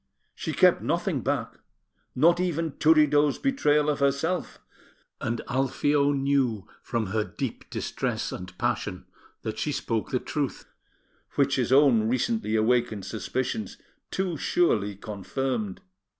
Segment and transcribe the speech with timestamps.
[0.33, 1.59] She kept nothing back,
[2.15, 4.57] not even Turiddu's betrayal of herself,
[5.19, 9.05] and Alfio knew from her deep distress and passion
[9.43, 10.65] that she spoke the truth,
[11.35, 13.77] which his own recently awakened suspicions
[14.09, 15.81] too surely confirmed.